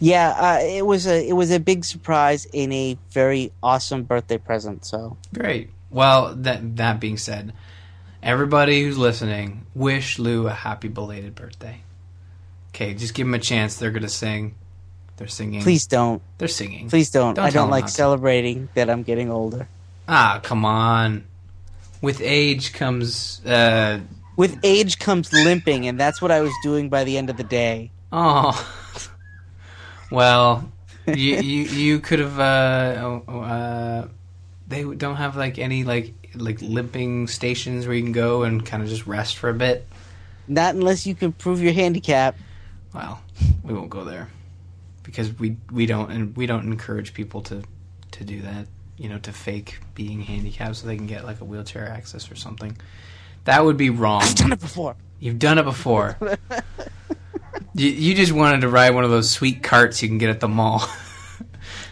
[0.00, 4.38] Yeah, uh, it was a it was a big surprise in a very awesome birthday
[4.38, 4.84] present.
[4.84, 5.70] So Great.
[5.90, 7.52] Well, that that being said,
[8.20, 11.82] everybody who's listening, wish Lou a happy belated birthday.
[12.70, 13.76] Okay, just give him a chance.
[13.76, 14.56] They're gonna sing.
[15.22, 15.62] They're singing.
[15.62, 16.90] please don't, They're singing.
[16.90, 17.34] please don't.
[17.34, 19.68] Don't I don't like celebrating that I'm getting older.
[20.08, 21.22] Ah, come on.
[22.00, 23.40] With age comes.
[23.46, 24.00] Uh,
[24.36, 27.44] With age comes limping, and that's what I was doing by the end of the
[27.44, 27.92] day.
[28.10, 28.50] oh.
[30.10, 30.68] well,
[31.06, 32.40] you you you could have.
[32.40, 34.08] Uh, oh, oh, uh,
[34.66, 38.82] They don't have like any like like limping stations where you can go and kind
[38.82, 39.86] of just rest for a bit.
[40.48, 42.34] Not unless you can prove your handicap.
[42.92, 43.20] Well,
[43.62, 44.28] we won't go there
[45.02, 47.62] because we we don't and we don't encourage people to
[48.12, 48.66] to do that.
[48.96, 52.36] You know, to fake being handicapped so they can get like a wheelchair access or
[52.36, 52.76] something.
[53.44, 54.22] That would be wrong.
[54.22, 54.96] I've done it before.
[55.18, 56.16] You've done it before.
[57.74, 60.40] you, you just wanted to ride one of those sweet carts you can get at
[60.40, 60.88] the mall.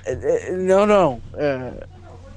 [0.06, 1.20] Uh, uh, no, no.
[1.38, 1.72] Uh,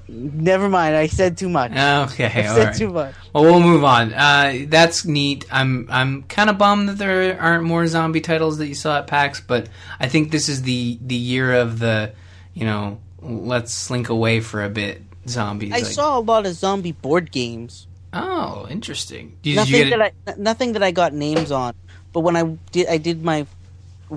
[0.07, 0.95] never mind.
[0.95, 1.71] I said too much.
[1.71, 2.75] okay, I said right.
[2.75, 3.15] too much.
[3.33, 4.13] Well, we'll move on.
[4.13, 5.45] Uh, that's neat.
[5.51, 9.07] I'm I'm kind of bummed that there aren't more zombie titles that you saw at
[9.07, 12.13] PAX, but I think this is the the year of the,
[12.53, 15.01] you know, let's slink away for a bit.
[15.27, 15.71] Zombies.
[15.71, 17.87] I like- saw a lot of zombie board games.
[18.11, 19.37] Oh, interesting.
[19.41, 21.73] Did you nothing that I nothing that I got names on.
[22.11, 23.47] But when I did I did my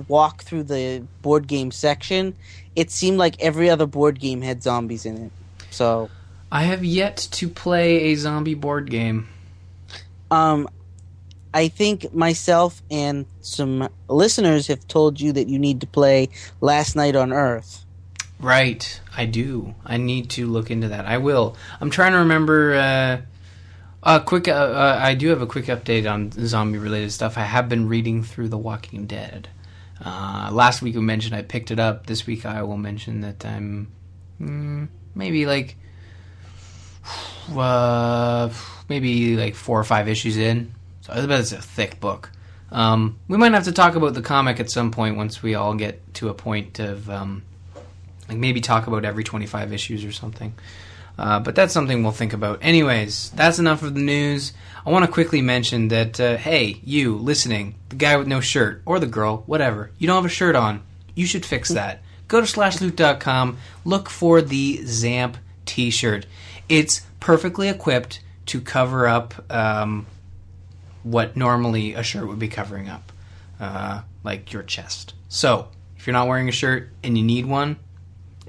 [0.07, 2.35] walk through the board game section,
[2.75, 5.31] it seemed like every other board game had zombies in it.
[5.77, 6.09] So,
[6.51, 9.27] I have yet to play a zombie board game.
[10.31, 10.67] um
[11.53, 16.29] I think myself and some listeners have told you that you need to play
[16.61, 17.85] Last Night on Earth.
[18.39, 18.83] Right,
[19.15, 19.73] I do.
[19.85, 21.05] I need to look into that.
[21.05, 21.55] I will.
[21.81, 22.75] I'm trying to remember.
[22.75, 23.21] Uh,
[24.03, 24.47] a quick.
[24.47, 27.37] Uh, uh, I do have a quick update on zombie-related stuff.
[27.37, 29.49] I have been reading through The Walking Dead.
[30.03, 32.05] Uh, last week we mentioned I picked it up.
[32.05, 33.87] This week I will mention that I'm
[34.39, 35.75] mm, maybe like
[37.55, 38.49] uh,
[38.89, 40.73] maybe like four or five issues in.
[41.01, 42.31] So I bet it's a thick book.
[42.71, 45.73] Um, we might have to talk about the comic at some point once we all
[45.73, 47.43] get to a point of um,
[48.27, 50.53] like maybe talk about every 25 issues or something.
[51.17, 52.59] Uh, but that's something we'll think about.
[52.61, 54.53] Anyways, that's enough of the news.
[54.85, 58.83] I want to quickly mention that, uh, hey, you listening, the guy with no shirt,
[58.85, 60.83] or the girl, whatever, you don't have a shirt on.
[61.15, 62.03] You should fix that.
[62.27, 65.35] Go to slashloot.com, look for the Zamp
[65.65, 66.25] t shirt.
[66.67, 70.05] It's perfectly equipped to cover up um,
[71.03, 73.11] what normally a shirt would be covering up,
[73.59, 75.13] uh, like your chest.
[75.29, 77.77] So, if you're not wearing a shirt and you need one,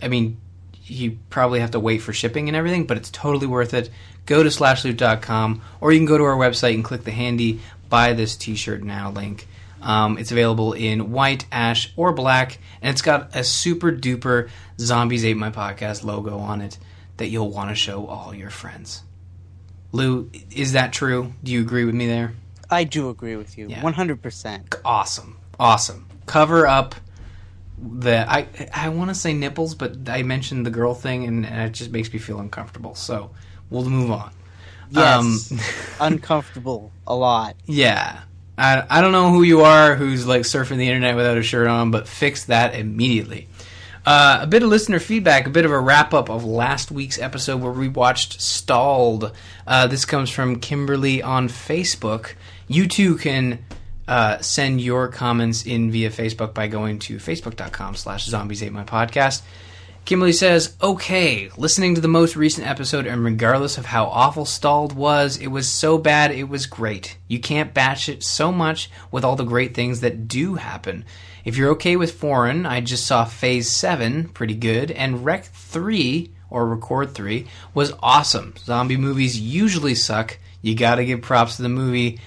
[0.03, 0.41] I mean,
[0.85, 3.91] you probably have to wait for shipping and everything, but it's totally worth it.
[4.27, 8.12] Go to slashloot.com or you can go to our website and click the handy buy
[8.12, 9.47] this t shirt now link.
[9.83, 15.25] Um, it's available in white, ash, or black, and it's got a super duper Zombies
[15.25, 16.79] Ate My Podcast logo on it
[17.17, 19.03] that you'll want to show all your friends.
[19.93, 21.33] Lou, is that true?
[21.43, 22.35] Do you agree with me there?
[22.71, 23.69] I do agree with you.
[23.69, 24.75] 100%.
[24.85, 26.07] Awesome, awesome.
[26.27, 26.95] Cover up
[27.81, 31.71] the I I want to say nipples, but I mentioned the girl thing, and, and
[31.71, 32.95] it just makes me feel uncomfortable.
[32.95, 33.31] So
[33.71, 34.33] we'll move on.
[34.91, 35.53] Yes.
[35.53, 35.59] Um,
[36.12, 37.57] uncomfortable a lot.
[37.67, 38.23] Yeah.
[38.59, 41.68] I, I don't know who you are who's like surfing the internet without a shirt
[41.68, 43.49] on, but fix that immediately.
[44.05, 47.18] Uh, a bit of listener feedback, a bit of a wrap up of last week's
[47.18, 49.33] episode where we watched Stalled.
[49.66, 52.33] Uh, this comes from Kimberly on Facebook.
[52.66, 53.64] You too can
[54.09, 58.85] uh, send your comments in via Facebook by going to facebook.com slash zombies ate my
[58.85, 59.42] podcast.
[60.09, 64.94] Kimberly says, okay, listening to the most recent episode, and regardless of how awful Stalled
[64.94, 67.18] was, it was so bad it was great.
[67.29, 71.05] You can't batch it so much with all the great things that do happen.
[71.44, 76.33] If you're okay with Foreign, I just saw Phase 7, pretty good, and Rec 3,
[76.49, 78.55] or Record 3, was awesome.
[78.61, 80.38] Zombie movies usually suck.
[80.62, 82.18] You gotta give props to the movie.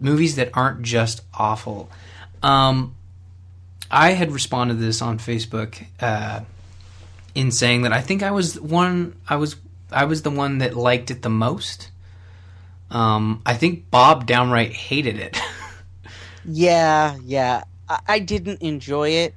[0.00, 1.90] Movies that aren't just awful.
[2.42, 2.94] Um,
[3.90, 5.84] I had responded to this on Facebook.
[6.00, 6.40] Uh,
[7.36, 9.54] in saying that I think I was one I was
[9.92, 11.90] I was the one that liked it the most.
[12.90, 15.38] Um, I think Bob downright hated it.
[16.48, 17.64] Yeah, yeah.
[17.88, 19.34] I, I didn't enjoy it.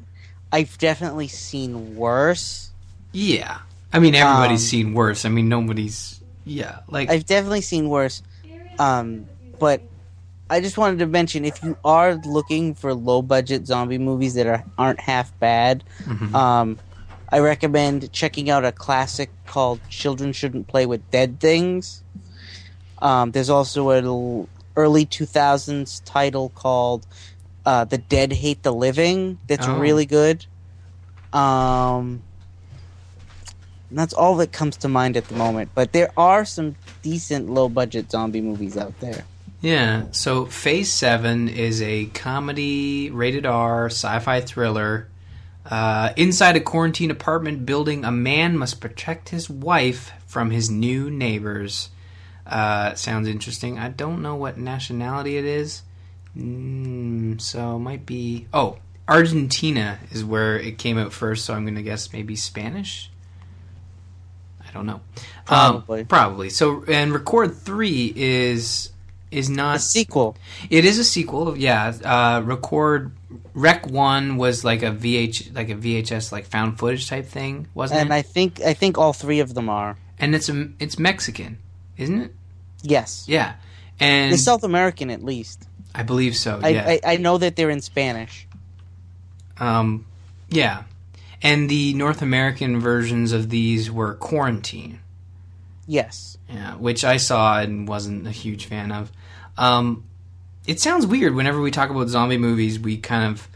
[0.52, 2.70] I've definitely seen worse.
[3.12, 3.60] yeah,
[3.92, 5.26] I mean everybody's Um, seen worse.
[5.26, 8.22] I mean nobody's yeah like I've definitely seen worse.
[8.78, 9.26] Um,
[9.60, 9.82] but
[10.52, 14.46] I just wanted to mention if you are looking for low budget zombie movies that
[14.46, 16.34] are aren't half bad, Mhm.
[16.36, 16.80] um,
[17.32, 22.04] I recommend checking out a classic called "Children Shouldn't Play with Dead Things."
[23.02, 27.06] Um, there's also an early 2000s title called
[27.66, 29.78] uh, "The Dead Hate the Living." That's Oh.
[29.80, 30.46] really good.
[31.34, 32.24] Um,
[33.92, 35.70] that's all that comes to mind at the moment.
[35.76, 39.26] But there are some decent low budget zombie movies out there.
[39.62, 45.08] Yeah, so Phase 7 is a comedy, rated R, sci fi thriller.
[45.66, 51.10] Uh, inside a quarantine apartment building, a man must protect his wife from his new
[51.10, 51.90] neighbors.
[52.46, 53.78] Uh, sounds interesting.
[53.78, 55.84] I don't know what nationality it is.
[56.36, 58.48] Mm, so it might be.
[58.54, 63.10] Oh, Argentina is where it came out first, so I'm going to guess maybe Spanish?
[64.68, 65.02] I don't know.
[65.46, 66.02] Probably.
[66.02, 66.50] Um, probably.
[66.50, 68.92] So and record three is
[69.32, 70.38] is not A sequel.
[70.70, 71.58] It is a sequel.
[71.58, 71.94] Yeah.
[72.04, 73.12] Uh, record
[73.60, 78.00] Rec One was like a VH like a VHS like found footage type thing, wasn't
[78.00, 78.12] And it?
[78.12, 79.98] And I think I think all three of them are.
[80.18, 81.58] and it's a, it's Mexican,
[81.98, 82.34] isn't it?
[82.82, 83.26] Yes.
[83.28, 83.56] Yeah.
[84.00, 85.68] And They're South American at least.
[85.94, 86.60] I believe so.
[86.64, 86.88] I, yeah.
[86.88, 88.48] I, I know that they're in Spanish.
[89.60, 90.06] Um,
[90.50, 90.84] yeah.
[91.42, 95.00] And the North American versions of these were Quarantine,
[95.88, 96.38] Yes.
[96.50, 99.12] yeah, which I saw and wasn't a huge fan of.
[99.58, 100.04] Um,
[100.70, 102.80] it sounds weird whenever we talk about zombie movies.
[102.80, 103.48] We kind of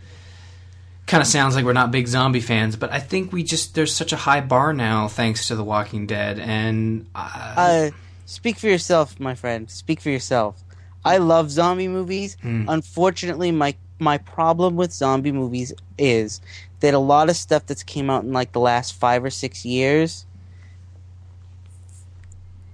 [1.05, 3.93] kind of sounds like we're not big zombie fans, but I think we just there's
[3.93, 7.89] such a high bar now thanks to The Walking Dead, and uh, Uh,
[8.25, 9.69] speak for yourself, my friend.
[9.69, 10.63] Speak for yourself.
[11.05, 12.37] I love zombie movies.
[12.41, 12.65] Hmm.
[12.67, 16.41] Unfortunately, my my problem with zombie movies is
[16.79, 19.63] that a lot of stuff that's came out in like the last five or six
[19.65, 20.25] years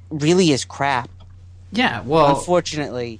[0.09, 1.09] really is crap.
[1.71, 3.19] yeah, well, Unfortunately,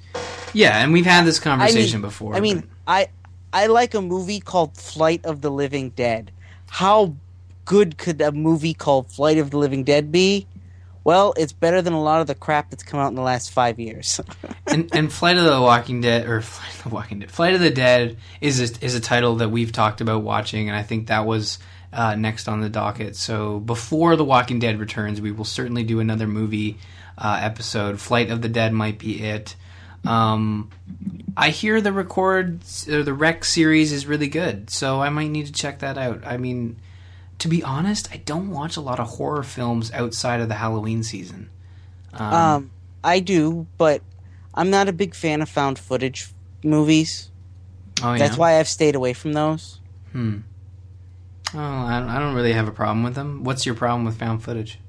[0.53, 2.35] yeah, and we've had this I conversation mean, before.
[2.35, 3.07] I mean, but- I
[3.51, 6.31] I like a movie called Flight of the Living Dead.
[6.69, 7.15] How
[7.65, 10.47] good could a movie called Flight of the Living Dead be?
[11.03, 13.51] Well, it's better than a lot of the crap that's come out in the last
[13.51, 14.19] five years.
[14.67, 17.61] and, and Flight of the Walking Dead or Flight of the Walking Dead, Flight of
[17.61, 21.07] the Dead is a, is a title that we've talked about watching, and I think
[21.07, 21.57] that was
[21.93, 23.15] uh, next on the docket.
[23.15, 26.77] So before the Walking Dead returns, we will certainly do another movie
[27.17, 27.99] uh, episode.
[27.99, 29.55] Flight of the Dead might be it.
[30.05, 30.69] Um,
[31.37, 35.45] I hear the record or the rec series is really good, so I might need
[35.47, 36.25] to check that out.
[36.25, 36.77] I mean,
[37.39, 41.03] to be honest, I don't watch a lot of horror films outside of the Halloween
[41.03, 41.49] season.
[42.13, 42.71] Um, Um,
[43.03, 44.01] I do, but
[44.53, 46.29] I'm not a big fan of found footage
[46.63, 47.29] movies.
[48.03, 49.79] oh yeah, That's why I've stayed away from those.
[50.11, 50.39] Hmm.
[51.53, 53.43] Oh, I don't, I don't really have a problem with them.
[53.43, 54.79] What's your problem with found footage?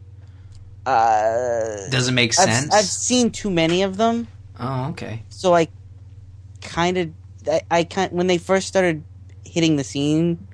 [0.84, 2.74] Uh, Does it make I've, sense?
[2.74, 4.28] I've seen too many of them,
[4.60, 5.22] oh, okay.
[5.28, 5.68] so I
[6.60, 7.10] kind of,
[7.50, 9.02] I, I kind when they first started
[9.44, 10.46] hitting the scene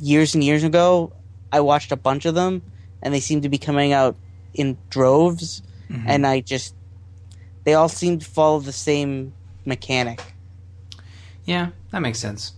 [0.00, 1.12] years and years ago,
[1.52, 2.62] I watched a bunch of them,
[3.02, 4.16] and they seemed to be coming out
[4.54, 6.04] in droves, Mm-hmm.
[6.06, 6.74] and I just,
[7.64, 9.32] they all seemed to follow the same
[9.64, 10.20] mechanic.
[11.46, 12.52] Yeah, that makes sense.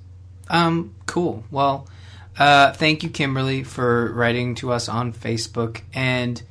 [0.49, 1.45] Um, cool.
[1.49, 1.87] Well,
[2.37, 5.83] uh, thank you, Kimberly, for writing to us on Facebook.
[5.95, 6.43] And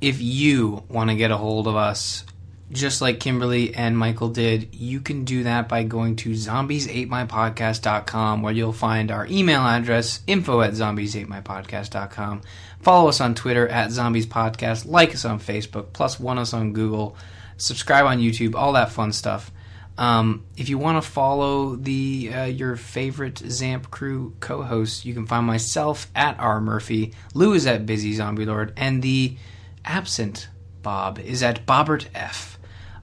[0.00, 2.24] if you want to get a hold of us,
[2.72, 8.52] just like Kimberly and Michael did, you can do that by going to zombies8mypodcast.com where
[8.52, 12.42] you'll find our email address, info at zombies8mypodcast.com.
[12.80, 16.72] Follow us on Twitter at Zombies Podcast, like us on Facebook, plus one us on
[16.72, 17.16] Google,
[17.56, 19.50] subscribe on YouTube, all that fun stuff.
[19.98, 25.26] Um, if you want to follow the uh, your favorite Zamp crew co-hosts, you can
[25.26, 29.36] find myself at R Murphy, Lou is at Busy Zombie Lord, and the
[29.84, 30.48] absent
[30.82, 32.58] Bob is at Bobbert F.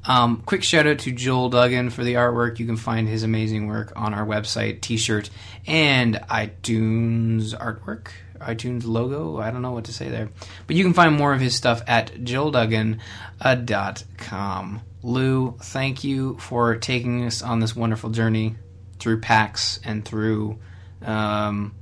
[0.07, 2.59] Um, quick shout out to Joel Duggan for the artwork.
[2.59, 5.29] You can find his amazing work on our website, T-shirt,
[5.67, 9.37] and iTunes artwork, iTunes logo.
[9.37, 10.29] I don't know what to say there,
[10.65, 14.81] but you can find more of his stuff at joelduggan.com.
[15.03, 18.55] Lou, thank you for taking us on this wonderful journey
[18.99, 20.57] through PAX and through
[21.01, 21.75] um,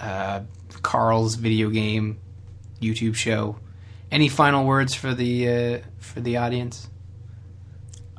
[0.00, 0.42] uh,
[0.82, 2.20] Carl's video game
[2.80, 3.56] YouTube show.
[4.12, 6.88] Any final words for the uh, for the audience?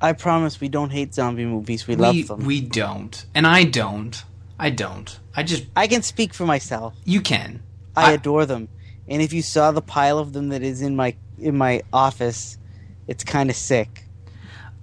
[0.04, 1.88] I promise we don't hate zombie movies.
[1.88, 2.46] We, love them.
[2.46, 4.22] We don't, and I don't.
[4.60, 5.18] I don't.
[5.34, 6.94] I just I can speak for myself.
[7.06, 7.64] you can.
[7.96, 8.68] I, I- adore them,
[9.08, 12.58] and if you saw the pile of them that is in my in my office,
[13.08, 14.04] it's kind of sick.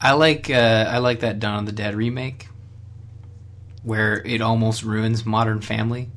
[0.01, 2.49] I like uh, I like that Dawn of the Dead remake,
[3.83, 6.09] where it almost ruins Modern Family.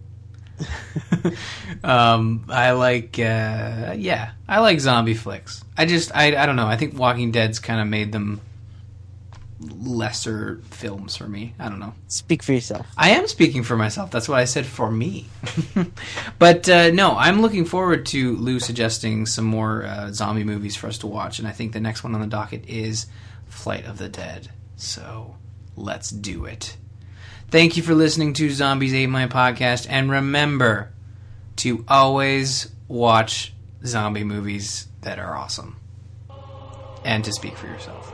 [1.84, 5.62] um, I like uh, yeah, I like zombie flicks.
[5.78, 6.68] I just I I don't know.
[6.68, 8.40] I think Walking Dead's kind of made them
[9.72, 11.56] lesser films for me.
[11.60, 11.94] I don't know.
[12.08, 12.86] Speak for yourself.
[12.98, 14.12] I am speaking for myself.
[14.12, 15.28] That's what I said for me.
[16.40, 20.88] but uh, no, I'm looking forward to Lou suggesting some more uh, zombie movies for
[20.88, 23.08] us to watch, and I think the next one on the docket is
[23.48, 24.50] Flight of the Dead.
[24.76, 25.36] So
[25.76, 26.78] let's do it.
[27.50, 30.92] Thank you for listening to Zombies Ate My Podcast, and remember
[31.58, 33.54] to always watch
[33.86, 35.78] zombie movies that are awesome.
[37.06, 38.14] And to speak for yourself.